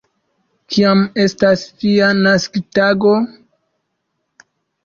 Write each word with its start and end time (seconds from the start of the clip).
Kiam 0.75 1.03
estas 1.25 1.65
via 1.83 2.09
naskiĝtago? 2.23 3.15